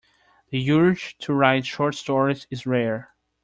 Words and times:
The 0.49 0.71
urge 0.71 1.15
to 1.19 1.31
write 1.31 1.67
short 1.67 1.93
stories 1.93 2.47
is 2.49 2.65
rare. 2.65 3.13